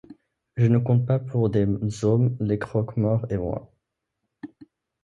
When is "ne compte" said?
0.65-1.05